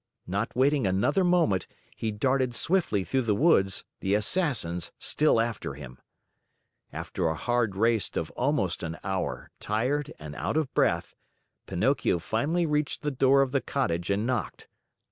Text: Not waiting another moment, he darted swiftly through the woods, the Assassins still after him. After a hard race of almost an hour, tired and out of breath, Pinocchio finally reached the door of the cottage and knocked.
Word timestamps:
Not 0.25 0.55
waiting 0.55 0.87
another 0.87 1.23
moment, 1.23 1.67
he 1.95 2.09
darted 2.11 2.55
swiftly 2.55 3.03
through 3.03 3.21
the 3.21 3.35
woods, 3.35 3.85
the 3.99 4.15
Assassins 4.15 4.91
still 4.97 5.39
after 5.39 5.75
him. 5.75 5.99
After 6.91 7.27
a 7.27 7.35
hard 7.35 7.75
race 7.75 8.09
of 8.17 8.31
almost 8.31 8.81
an 8.81 8.97
hour, 9.03 9.51
tired 9.59 10.11
and 10.17 10.33
out 10.35 10.57
of 10.57 10.73
breath, 10.73 11.13
Pinocchio 11.67 12.17
finally 12.17 12.65
reached 12.65 13.03
the 13.03 13.11
door 13.11 13.43
of 13.43 13.51
the 13.51 13.61
cottage 13.61 14.09
and 14.09 14.25
knocked. 14.25 14.67